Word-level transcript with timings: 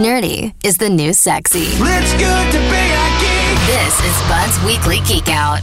Nerdy 0.00 0.54
is 0.64 0.78
the 0.78 0.88
new 0.88 1.12
sexy. 1.12 1.66
It's 1.76 2.12
good 2.14 2.52
to 2.52 2.58
be 2.58 2.84
a 2.96 3.06
geek. 3.20 3.58
This 3.66 4.00
is 4.00 4.16
Bud's 4.30 4.64
Weekly 4.64 5.00
Geek 5.06 5.28
Out. 5.28 5.60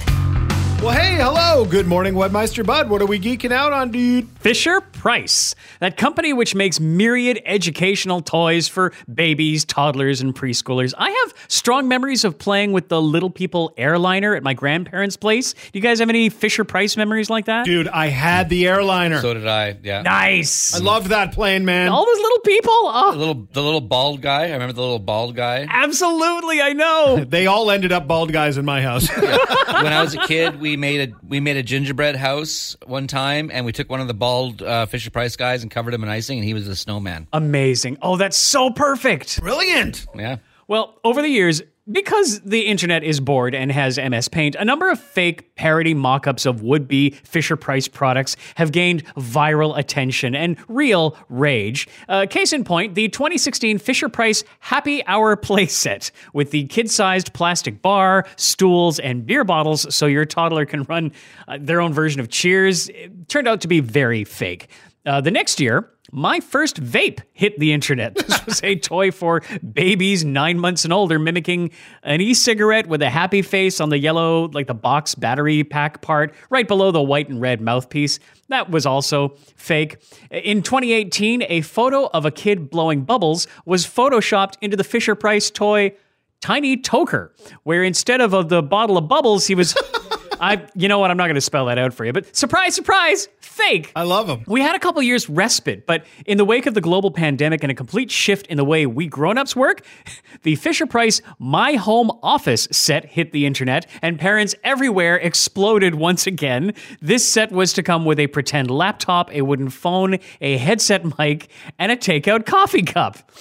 Well, 0.80 0.92
hey, 0.96 1.16
hello. 1.16 1.66
Good 1.66 1.88
morning, 1.88 2.14
Webmeister 2.14 2.64
Bud. 2.64 2.88
What 2.90 3.02
are 3.02 3.08
we 3.08 3.20
geeking 3.20 3.52
out 3.52 3.74
on, 3.74 3.90
dude? 3.92 4.30
Fisher 4.40 4.80
Price, 4.80 5.56
that 5.80 5.98
company 5.98 6.34
which 6.34 6.54
makes 6.54 6.80
myriad 6.80 7.42
educational 7.46 8.22
toys 8.22 8.68
for 8.68 8.94
babies, 9.12 9.66
toddlers, 9.66 10.22
and 10.22 10.36
preschoolers. 10.36 10.94
I 10.96 11.10
have 11.10 11.34
strong 11.48 11.88
memories 11.88 12.24
of 12.24 12.38
playing 12.38 12.74
with 12.74 12.90
the 12.90 13.02
Little 13.02 13.32
People 13.32 13.74
airliner 13.76 14.36
at 14.36 14.44
my 14.44 14.54
grandparents' 14.54 15.18
place. 15.18 15.54
Do 15.54 15.60
you 15.74 15.82
guys 15.82 15.98
have 16.00 16.10
any 16.10 16.30
Fisher 16.30 16.64
Price 16.64 16.96
memories 16.96 17.30
like 17.30 17.46
that? 17.46 17.66
Dude, 17.66 17.88
I 17.88 18.08
had 18.08 18.48
the 18.48 18.68
airliner. 18.68 19.20
So 19.20 19.34
did 19.34 19.48
I. 19.48 19.76
Yeah. 19.84 20.04
Nice. 20.04 20.76
I 20.76 20.78
loved 20.84 21.08
that 21.08 21.34
plane, 21.34 21.66
man. 21.66 21.90
all 21.90 22.06
those 22.06 22.20
little 22.20 22.40
people. 22.42 22.72
Oh. 22.74 23.12
The 23.14 23.18
little 23.18 23.48
the 23.52 23.64
little 23.64 23.82
bald 23.82 24.22
guy. 24.22 24.44
I 24.50 24.52
remember 24.52 24.74
the 24.74 24.82
little 24.82 25.00
bald 25.00 25.36
guy. 25.36 25.66
absolutely. 25.68 26.62
I 26.62 26.74
know. 26.74 27.26
They 27.38 27.48
all 27.48 27.72
ended 27.72 27.92
up 27.92 28.08
bald 28.08 28.32
guys 28.32 28.58
in 28.58 28.64
my 28.66 28.82
house. 28.82 29.10
when 29.18 29.92
I 29.92 30.02
was 30.02 30.14
a 30.14 30.20
kid, 30.20 30.60
we 30.62 30.67
made 30.76 31.10
a 31.10 31.14
we 31.28 31.40
made 31.40 31.56
a 31.56 31.64
gingerbread 31.64 32.16
house 32.16 32.76
one 32.86 33.08
time, 33.08 33.50
and 33.54 33.66
we 33.66 33.72
took 33.72 33.90
one 33.90 34.02
of 34.02 34.08
the 34.08 34.14
bald 34.14 34.62
uh, 34.62 34.86
Fisher 34.88 35.12
Price 35.12 35.36
guys 35.36 35.62
and 35.62 35.72
covered 35.72 35.94
him 35.94 36.04
in 36.04 36.10
icing, 36.10 36.40
and 36.40 36.46
he 36.46 36.54
was 36.54 36.68
a 36.68 36.76
snowman. 36.76 37.28
Amazing. 37.32 37.98
Oh, 38.02 38.18
that's 38.18 38.38
so 38.38 38.72
perfect. 38.72 39.40
Brilliant. 39.40 40.06
Yeah. 40.16 40.38
Well, 40.68 41.00
over 41.06 41.22
the 41.22 41.30
years, 41.30 41.62
because 41.90 42.42
the 42.42 42.66
internet 42.66 43.02
is 43.02 43.22
bored 43.22 43.56
and 43.56 43.72
has 43.72 43.98
MS 43.98 44.28
Paint, 44.28 44.56
a 44.56 44.66
number 44.66 44.90
of 44.90 45.00
fake 45.00 45.56
parody 45.56 45.94
mock 45.94 46.28
ups 46.28 46.46
of 46.46 46.62
would 46.62 46.90
be 46.90 47.12
Fisher 47.12 47.56
Price 47.56 47.88
products 47.88 48.36
have 48.56 48.74
gained 48.74 49.06
viral 49.16 49.78
attention 49.78 50.36
and 50.36 50.58
real 50.68 51.16
rage. 51.30 51.88
Uh, 52.10 52.26
case 52.30 52.52
in 52.52 52.66
point, 52.66 52.96
the 52.96 53.08
2016 53.08 53.78
Fisher 53.78 54.10
Price 54.10 54.44
Happy 54.60 55.06
Hour 55.06 55.38
playset 55.38 56.12
with 56.34 56.52
the 56.52 56.66
kid 56.66 56.92
sized 56.92 57.32
plastic 57.32 57.82
bar, 57.82 58.28
stools, 58.36 59.00
and 59.00 59.26
beer 59.26 59.46
bottles 59.46 59.96
so 59.96 60.06
your 60.06 60.26
toddler 60.26 60.66
can 60.66 60.84
run 60.84 61.14
uh, 61.48 61.58
their 61.62 61.80
own 61.80 61.94
version 61.94 62.20
of 62.20 62.28
Cheers 62.28 62.90
it 62.90 63.30
turned 63.30 63.48
out 63.48 63.62
to 63.62 63.70
be 63.70 63.80
very 63.80 64.26
fake. 64.26 64.68
Uh, 65.06 65.22
the 65.22 65.32
next 65.32 65.62
year, 65.62 65.90
my 66.12 66.40
first 66.40 66.82
vape 66.82 67.22
hit 67.34 67.60
the 67.60 67.74
internet. 67.74 68.16
This 68.28 68.46
was 68.46 68.64
a 68.64 68.76
toy 68.76 69.12
for 69.12 69.42
babies 69.74 70.24
nine 70.26 70.60
months 70.60 70.84
and 70.84 70.94
older, 70.94 71.18
mimicking 71.18 71.72
an 72.04 72.22
e 72.22 72.34
cigarette 72.34 72.88
with 72.88 73.02
a 73.02 73.10
happy 73.10 73.42
face 73.42 73.80
on 73.80 73.90
the 73.90 73.98
yellow, 73.98 74.50
like 74.50 74.68
the 74.68 74.74
box 74.74 75.16
battery 75.16 75.64
pack 75.64 76.02
part, 76.02 76.34
right 76.50 76.68
below 76.68 76.92
the 76.92 77.02
white 77.02 77.30
and 77.30 77.42
red 77.42 77.62
mouthpiece. 77.62 78.20
That 78.50 78.70
was 78.70 78.86
also 78.86 79.36
fake. 79.56 79.98
In 80.30 80.62
2018, 80.62 81.44
a 81.50 81.62
photo 81.62 82.08
of 82.08 82.26
a 82.26 82.32
kid 82.32 82.70
blowing 82.70 83.04
bubbles 83.04 83.48
was 83.66 83.86
photoshopped 83.86 84.56
into 84.62 84.78
the 84.78 84.84
Fisher 84.84 85.16
Price 85.16 85.50
toy 85.50 85.94
Tiny 86.42 86.78
Toker, 86.78 87.32
where 87.64 87.84
instead 87.84 88.22
of, 88.22 88.34
of 88.34 88.50
the 88.50 88.62
bottle 88.62 88.98
of 88.98 89.08
bubbles, 89.08 89.48
he 89.48 89.56
was. 89.56 89.76
I, 90.40 90.66
you 90.76 90.88
know 90.88 91.00
what? 91.00 91.12
I'm 91.12 91.18
not 91.18 91.26
going 91.26 91.36
to 91.36 91.42
spell 91.42 91.66
that 91.66 91.78
out 91.78 91.94
for 91.94 92.06
you, 92.06 92.14
but 92.14 92.36
surprise, 92.36 92.76
surprise, 92.76 93.28
fake. 93.40 93.92
I 93.96 94.04
love 94.04 94.28
them. 94.28 94.44
We 94.48 94.62
had 94.62 94.76
a 94.76 94.80
couple 94.80 95.02
years 95.02 95.30
respite, 95.30 95.86
but 95.86 96.06
in 96.26 96.38
the 96.38 96.46
wake 96.46 96.66
of 96.66 96.74
the 96.74 96.82
global 96.82 97.12
pandemic 97.12 97.64
and 97.64 97.72
a 97.72 97.76
complete 97.76 98.12
shift 98.12 98.48
in 98.48 98.58
the 98.58 98.64
way 98.64 98.86
we 98.86 99.08
grown-ups 99.08 99.56
work, 99.56 99.82
the 100.44 100.56
Fisher 100.56 100.86
Price 100.86 101.22
My 101.40 101.74
Home 101.74 102.12
Office 102.22 102.68
set 102.72 103.06
hit 103.06 103.32
the 103.32 103.46
internet 103.46 103.88
and 104.02 104.20
parents 104.20 104.56
everywhere 104.64 105.16
exploded 105.16 105.96
once 105.96 106.28
again. 106.28 106.74
This 107.02 107.28
set 107.28 107.52
was 107.52 107.74
to 107.74 107.84
come 107.84 108.06
with 108.06 108.20
a 108.20 108.28
pretend 108.28 108.70
laptop, 108.70 109.34
a 109.34 109.42
wooden 109.42 109.70
phone, 109.70 110.18
a 110.42 110.58
headset 110.58 111.18
mic, 111.18 111.50
and 111.80 111.92
a 111.92 111.98
takeout 111.98 112.46
coffee 112.46 112.84
cup. 112.84 113.32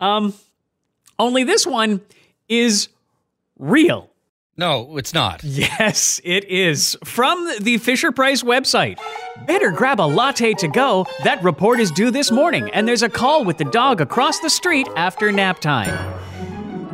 Um 0.00 0.34
only 1.18 1.44
this 1.44 1.66
one 1.66 2.00
is 2.48 2.88
real. 3.58 4.11
No, 4.56 4.98
it's 4.98 5.14
not. 5.14 5.42
Yes, 5.42 6.20
it 6.24 6.44
is. 6.44 6.96
From 7.04 7.48
the 7.60 7.78
Fisher 7.78 8.12
Price 8.12 8.42
website. 8.42 8.98
Better 9.46 9.70
grab 9.70 9.98
a 9.98 10.02
latte 10.02 10.52
to 10.54 10.68
go. 10.68 11.06
That 11.24 11.42
report 11.42 11.80
is 11.80 11.90
due 11.90 12.10
this 12.10 12.30
morning, 12.30 12.68
and 12.74 12.86
there's 12.86 13.02
a 13.02 13.08
call 13.08 13.44
with 13.44 13.56
the 13.56 13.64
dog 13.64 14.02
across 14.02 14.40
the 14.40 14.50
street 14.50 14.86
after 14.94 15.32
nap 15.32 15.60
time. 15.60 16.14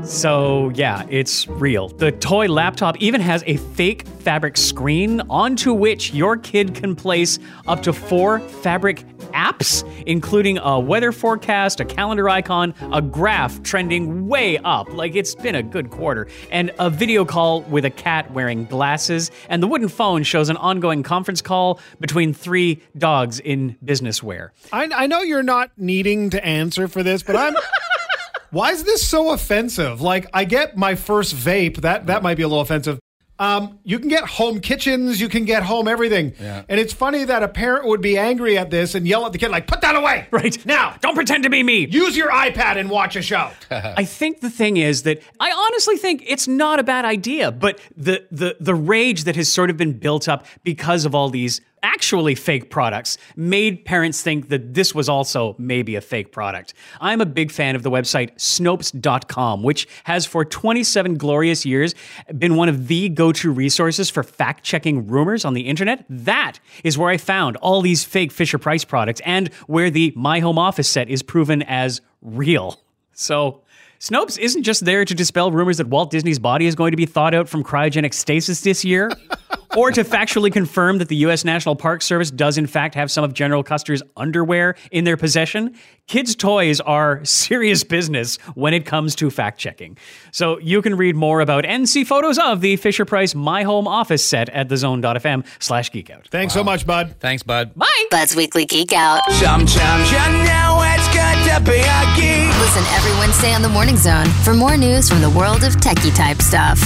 So, 0.04 0.70
yeah, 0.74 1.04
it's 1.10 1.48
real. 1.48 1.88
The 1.88 2.12
toy 2.12 2.46
laptop 2.46 2.96
even 2.98 3.20
has 3.20 3.42
a 3.46 3.56
fake 3.56 4.06
fabric 4.06 4.56
screen 4.56 5.20
onto 5.28 5.75
which 5.75 6.14
your 6.14 6.36
kid 6.36 6.76
can 6.76 6.94
place 6.94 7.40
up 7.66 7.82
to 7.82 7.92
four 7.92 8.38
fabric 8.38 9.04
apps, 9.28 9.88
including 10.06 10.58
a 10.58 10.78
weather 10.78 11.12
forecast, 11.12 11.80
a 11.80 11.84
calendar 11.84 12.28
icon, 12.28 12.74
a 12.92 13.02
graph 13.02 13.62
trending 13.62 14.28
way 14.28 14.58
up, 14.58 14.92
like 14.92 15.14
it's 15.14 15.34
been 15.34 15.54
a 15.54 15.62
good 15.62 15.90
quarter, 15.90 16.28
and 16.50 16.72
a 16.78 16.90
video 16.90 17.24
call 17.24 17.62
with 17.62 17.84
a 17.84 17.90
cat 17.90 18.30
wearing 18.32 18.64
glasses. 18.64 19.30
And 19.48 19.62
the 19.62 19.66
wooden 19.66 19.88
phone 19.88 20.22
shows 20.22 20.48
an 20.48 20.56
ongoing 20.56 21.02
conference 21.02 21.42
call 21.42 21.80
between 22.00 22.32
three 22.34 22.82
dogs 22.96 23.40
in 23.40 23.76
business 23.84 24.22
wear. 24.22 24.52
I, 24.72 24.88
I 24.94 25.06
know 25.06 25.20
you're 25.20 25.42
not 25.42 25.70
needing 25.76 26.30
to 26.30 26.44
answer 26.44 26.88
for 26.88 27.02
this, 27.02 27.22
but 27.22 27.36
I'm. 27.36 27.54
Why 28.50 28.70
is 28.70 28.84
this 28.84 29.06
so 29.06 29.32
offensive? 29.32 30.00
Like, 30.00 30.26
I 30.32 30.44
get 30.44 30.74
my 30.74 30.94
first 30.94 31.34
vape. 31.34 31.82
That 31.82 32.06
that 32.06 32.22
might 32.22 32.36
be 32.36 32.42
a 32.42 32.48
little 32.48 32.62
offensive. 32.62 32.98
Um, 33.38 33.78
you 33.84 33.99
can 33.99 34.09
get 34.09 34.25
home 34.25 34.60
kitchens, 34.60 35.21
you 35.21 35.28
can 35.28 35.44
get 35.44 35.62
home 35.62 35.87
everything. 35.87 36.34
Yeah. 36.41 36.65
And 36.69 36.81
it's 36.81 36.93
funny 36.93 37.25
that 37.25 37.43
a 37.43 37.49
parent 37.49 37.87
would 37.87 38.00
be 38.00 38.19
angry 38.19 38.59
at 38.59 38.71
this 38.71 38.94
and 38.94 39.06
yell 39.06 39.25
at 39.26 39.32
the 39.32 39.38
kid, 39.38 39.50
like, 39.50 39.66
put 39.66 39.81
that 39.82 39.94
away. 39.94 40.26
Right 40.38 40.65
now, 40.65 40.94
don't 41.00 41.15
pretend 41.15 41.44
to 41.44 41.50
be 41.50 41.62
me. 41.62 41.87
Use 41.87 42.16
your 42.16 42.31
iPad 42.31 42.76
and 42.76 42.88
watch 42.88 43.16
a 43.16 43.22
show. 43.22 43.50
I 43.71 44.04
think 44.04 44.41
the 44.41 44.50
thing 44.50 44.76
is 44.76 45.03
that 45.03 45.21
I 45.41 45.50
honestly 45.50 45.97
think 45.97 46.22
it's 46.26 46.47
not 46.47 46.78
a 46.78 46.84
bad 46.84 47.04
idea, 47.04 47.50
but 47.50 47.81
the 47.97 48.25
the 48.31 48.56
the 48.60 48.75
rage 48.75 49.25
that 49.25 49.34
has 49.34 49.53
sort 49.53 49.69
of 49.70 49.76
been 49.76 49.94
built 49.99 50.28
up 50.28 50.47
because 50.62 51.05
of 51.05 51.15
all 51.15 51.28
these 51.28 51.60
actually 51.82 52.34
fake 52.34 52.70
products 52.70 53.18
made 53.36 53.84
parents 53.84 54.22
think 54.22 54.48
that 54.48 54.74
this 54.74 54.94
was 54.94 55.08
also 55.08 55.54
maybe 55.58 55.96
a 55.96 56.00
fake 56.00 56.32
product. 56.32 56.74
I'm 57.00 57.20
a 57.20 57.26
big 57.26 57.50
fan 57.50 57.76
of 57.76 57.82
the 57.82 57.90
website 57.90 58.34
snopes.com, 58.36 59.62
which 59.62 59.88
has 60.04 60.26
for 60.26 60.44
27 60.44 61.16
glorious 61.16 61.64
years 61.66 61.94
been 62.36 62.56
one 62.56 62.68
of 62.68 62.88
the 62.88 63.08
go-to 63.08 63.50
resources 63.50 64.10
for 64.10 64.22
fact-checking 64.22 65.08
rumors 65.08 65.44
on 65.44 65.54
the 65.54 65.62
internet. 65.62 66.04
That 66.08 66.60
is 66.84 66.96
where 66.96 67.10
I 67.10 67.16
found 67.16 67.56
all 67.58 67.80
these 67.80 68.04
fake 68.04 68.32
Fisher 68.32 68.58
Price 68.58 68.84
products 68.84 69.20
and 69.24 69.52
where 69.66 69.90
the 69.90 70.12
My 70.16 70.40
Home 70.40 70.58
Office 70.58 70.88
set 70.88 71.08
is 71.08 71.22
proven 71.22 71.62
as 71.62 72.00
real. 72.22 72.80
So, 73.12 73.62
Snopes 74.00 74.38
isn't 74.38 74.62
just 74.62 74.84
there 74.84 75.04
to 75.04 75.12
dispel 75.12 75.50
rumors 75.50 75.78
that 75.78 75.88
Walt 75.88 76.12
Disney's 76.12 76.38
body 76.38 76.66
is 76.66 76.76
going 76.76 76.92
to 76.92 76.96
be 76.96 77.06
thawed 77.06 77.34
out 77.34 77.48
from 77.48 77.64
cryogenic 77.64 78.14
stasis 78.14 78.60
this 78.60 78.84
year, 78.84 79.10
or 79.76 79.90
to 79.90 80.04
factually 80.04 80.52
confirm 80.52 80.98
that 80.98 81.08
the 81.08 81.16
U.S. 81.16 81.44
National 81.44 81.76
Park 81.76 82.02
Service 82.02 82.30
does, 82.30 82.58
in 82.58 82.66
fact, 82.66 82.94
have 82.94 83.10
some 83.10 83.24
of 83.24 83.34
General 83.34 83.62
Custer's 83.62 84.02
underwear 84.16 84.74
in 84.90 85.04
their 85.04 85.16
possession. 85.16 85.74
Kids' 86.06 86.34
toys 86.34 86.80
are 86.80 87.22
serious 87.24 87.84
business 87.84 88.36
when 88.54 88.72
it 88.72 88.86
comes 88.86 89.14
to 89.16 89.30
fact 89.30 89.58
checking. 89.58 89.98
So 90.32 90.58
you 90.58 90.80
can 90.80 90.96
read 90.96 91.16
more 91.16 91.40
about 91.40 91.66
and 91.66 91.88
see 91.88 92.04
photos 92.04 92.38
of 92.38 92.60
the 92.62 92.76
Fisher 92.76 93.04
Price 93.04 93.34
My 93.34 93.62
Home 93.62 93.86
Office 93.86 94.24
set 94.24 94.48
at 94.50 94.68
thezone.fm 94.68 95.44
slash 95.58 95.90
geekout. 95.90 96.26
Thanks 96.28 96.54
so 96.54 96.64
much, 96.64 96.86
bud. 96.86 97.16
Thanks, 97.20 97.42
bud. 97.42 97.74
Bye! 97.74 98.04
Bud's 98.10 98.34
Weekly 98.34 98.64
Geek 98.64 98.92
Out. 98.94 99.20
Sometimes 99.32 100.10
you 100.10 100.18
know 100.18 100.80
it's 100.82 101.08
good 101.08 101.54
to 101.54 101.70
be 101.70 101.78
a 101.78 102.16
geek. 102.16 102.58
Listen 102.58 102.82
every 102.94 103.12
Wednesday 103.18 103.52
on 103.52 103.60
the 103.60 103.68
Morning 103.68 103.96
Zone 103.96 104.26
for 104.44 104.54
more 104.54 104.78
news 104.78 105.10
from 105.10 105.20
the 105.20 105.30
world 105.30 105.62
of 105.62 105.74
techie 105.76 106.14
type 106.16 106.40
stuff. 106.40 106.78